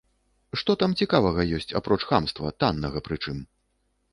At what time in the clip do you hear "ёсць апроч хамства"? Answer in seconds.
1.57-2.53